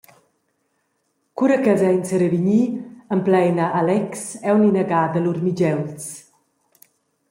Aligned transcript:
Cura 1.37 1.57
ch’els 1.63 1.81
ein 1.89 2.01
serevegni, 2.09 2.61
empleina 3.15 3.65
Alex 3.81 4.09
aunc 4.49 4.63
inagada 4.69 5.17
lur 5.23 5.37
migeuls. 5.45 6.05